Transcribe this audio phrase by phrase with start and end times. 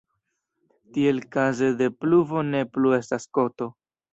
[0.95, 3.73] Tiel kaze de pluvo ne plu estas koto.